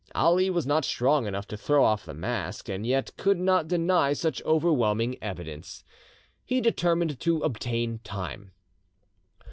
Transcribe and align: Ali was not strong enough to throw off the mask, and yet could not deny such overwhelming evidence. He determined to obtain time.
Ali 0.15 0.49
was 0.49 0.65
not 0.65 0.83
strong 0.83 1.27
enough 1.27 1.47
to 1.49 1.55
throw 1.55 1.83
off 1.85 2.05
the 2.07 2.15
mask, 2.15 2.67
and 2.67 2.87
yet 2.87 3.15
could 3.17 3.39
not 3.39 3.67
deny 3.67 4.13
such 4.13 4.41
overwhelming 4.45 5.15
evidence. 5.21 5.83
He 6.43 6.59
determined 6.59 7.19
to 7.19 7.41
obtain 7.43 7.99
time. 7.99 8.51